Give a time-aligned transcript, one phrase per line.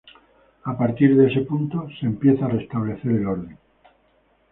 [0.63, 3.57] A partir de este punto, se empieza a restablecer la orden.